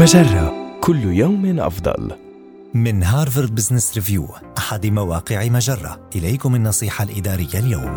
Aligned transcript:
مجرة 0.00 0.78
كل 0.80 1.04
يوم 1.04 1.60
أفضل. 1.60 2.10
من 2.74 3.02
هارفارد 3.02 3.54
بزنس 3.54 3.94
ريفيو 3.94 4.26
أحد 4.58 4.86
مواقع 4.86 5.48
مجرة 5.48 6.00
إليكم 6.16 6.54
النصيحة 6.54 7.04
الإدارية 7.04 7.58
اليوم 7.58 7.96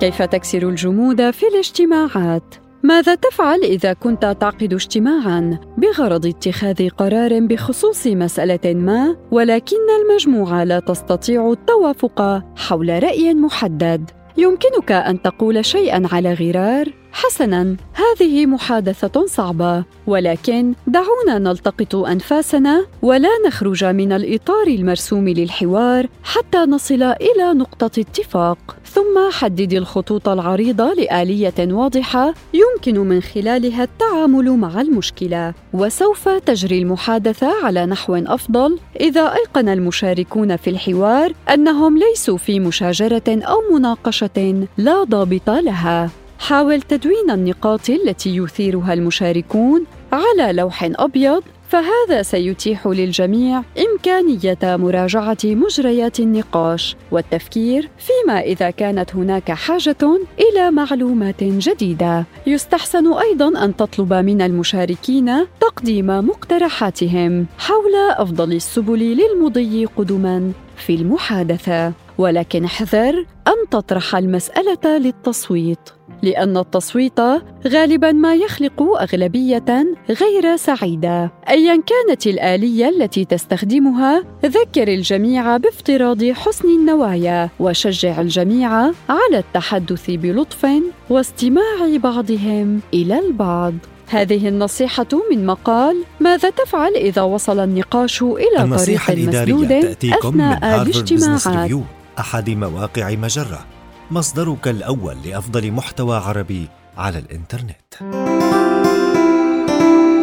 كيف 0.00 0.22
تكسر 0.22 0.68
الجمود 0.68 1.30
في 1.30 1.46
الاجتماعات؟ 1.48 2.54
ماذا 2.82 3.14
تفعل 3.14 3.62
إذا 3.62 3.92
كنت 3.92 4.36
تعقد 4.40 4.72
اجتماعاً 4.72 5.58
بغرض 5.78 6.26
اتخاذ 6.26 6.88
قرار 6.88 7.40
بخصوص 7.40 8.06
مسألة 8.06 8.74
ما 8.74 9.16
ولكن 9.30 9.76
المجموعة 10.00 10.64
لا 10.64 10.80
تستطيع 10.80 11.52
التوافق 11.52 12.42
حول 12.56 13.02
رأي 13.02 13.34
محدد؟ 13.34 14.10
يمكنك 14.36 14.92
أن 14.92 15.22
تقول 15.22 15.64
شيئاً 15.64 16.02
على 16.12 16.34
غرار 16.34 16.97
حسنا 17.12 17.76
هذه 17.94 18.46
محادثة 18.46 19.26
صعبة 19.26 19.84
ولكن 20.06 20.74
دعونا 20.86 21.38
نلتقط 21.38 21.96
أنفاسنا 21.96 22.86
ولا 23.02 23.28
نخرج 23.46 23.84
من 23.84 24.12
الإطار 24.12 24.66
المرسوم 24.66 25.28
للحوار 25.28 26.06
حتى 26.22 26.58
نصل 26.58 27.02
إلى 27.02 27.52
نقطة 27.54 28.00
اتفاق. 28.00 28.76
ثم 28.84 29.30
حدد 29.32 29.72
الخطوط 29.72 30.28
العريضة 30.28 30.92
لآلية 30.94 31.54
واضحة 31.58 32.34
يمكن 32.54 32.98
من 33.00 33.20
خلالها 33.20 33.84
التعامل 33.84 34.50
مع 34.50 34.80
المشكلة. 34.80 35.54
وسوف 35.72 36.28
تجري 36.28 36.78
المحادثة 36.78 37.64
على 37.64 37.86
نحو 37.86 38.16
أفضل 38.16 38.78
إذا 39.00 39.34
أيقن 39.34 39.68
المشاركون 39.68 40.56
في 40.56 40.70
الحوار 40.70 41.32
أنهم 41.54 41.98
ليسوا 41.98 42.36
في 42.36 42.60
مشاجرة 42.60 43.22
أو 43.28 43.74
مناقشة 43.74 44.66
لا 44.78 45.04
ضابط 45.04 45.50
لها. 45.50 46.10
حاول 46.38 46.82
تدوين 46.82 47.30
النقاط 47.30 47.90
التي 47.90 48.36
يثيرها 48.36 48.92
المشاركون 48.92 49.84
على 50.12 50.52
لوح 50.52 50.90
أبيض 50.94 51.42
فهذا 51.68 52.22
سيتيح 52.22 52.86
للجميع 52.86 53.62
إمكانية 53.78 54.58
مراجعة 54.62 55.38
مجريات 55.44 56.20
النقاش 56.20 56.96
والتفكير 57.10 57.88
فيما 57.98 58.40
إذا 58.40 58.70
كانت 58.70 59.14
هناك 59.14 59.52
حاجة 59.52 59.96
إلى 60.40 60.70
معلومات 60.70 61.44
جديدة. 61.44 62.24
يستحسن 62.46 63.12
أيضا 63.12 63.64
أن 63.64 63.76
تطلب 63.76 64.12
من 64.12 64.42
المشاركين 64.42 65.46
تقديم 65.60 66.06
مقترحاتهم 66.06 67.46
حول 67.58 67.94
أفضل 68.16 68.52
السبل 68.52 68.98
للمضي 68.98 69.84
قدما 69.84 70.52
في 70.76 70.94
المحادثة، 70.94 71.92
ولكن 72.18 72.64
احذر 72.64 73.24
أن 73.68 73.70
تطرح 73.70 74.16
المسألة 74.16 74.98
للتصويت. 74.98 75.78
لأن 76.22 76.56
التصويت 76.56 77.20
غالبا 77.66 78.12
ما 78.12 78.34
يخلق 78.34 78.82
أغلبية 78.82 79.86
غير 80.10 80.56
سعيدة. 80.56 81.32
ايا 81.48 81.82
كانت 81.86 82.26
الآلية 82.26 82.88
التي 82.88 83.24
تستخدمها 83.24 84.24
ذكر 84.44 84.88
الجميع 84.88 85.56
بافتراض 85.56 86.24
حسن 86.24 86.68
النوايا 86.68 87.50
وشجع 87.60 88.20
الجميع 88.20 88.70
على 89.08 89.38
التحدث 89.38 90.10
بلطف 90.10 90.66
واستماع 91.10 91.96
بعضهم 91.96 92.80
إلى 92.94 93.18
البعض. 93.18 93.74
هذه 94.08 94.48
النصيحة 94.48 95.06
من 95.30 95.46
مقال 95.46 95.96
ماذا 96.20 96.50
تفعل 96.50 96.94
إذا 96.94 97.22
وصل 97.22 97.58
النقاش 97.58 98.22
إلى 98.22 98.76
طريق 98.76 99.10
مسدود 99.10 99.72
أثناء 100.04 100.82
الاجتماعات 100.82 101.70
أحد 102.18 102.50
مواقع 102.50 103.10
مجرة 103.10 103.66
مصدرك 104.10 104.68
الأول 104.68 105.16
لأفضل 105.24 105.72
محتوى 105.72 106.16
عربي 106.16 106.68
على 106.96 107.18
الإنترنت. 107.18 107.94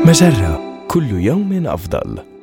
مجرة 0.07 0.61
كل 0.87 1.11
يوم 1.11 1.67
أفضل. 1.67 2.34